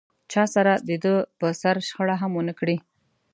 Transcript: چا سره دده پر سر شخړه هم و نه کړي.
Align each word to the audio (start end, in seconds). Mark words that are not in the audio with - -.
چا 0.31 0.43
سره 0.53 0.73
دده 0.87 1.15
پر 1.39 1.51
سر 1.61 1.75
شخړه 1.87 2.15
هم 2.21 2.31
و 2.35 2.41
نه 2.47 2.53
کړي. 2.59 2.77